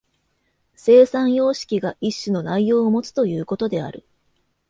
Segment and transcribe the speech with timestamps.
[0.73, 4.03] 生産様式が一種の内容をもつということである。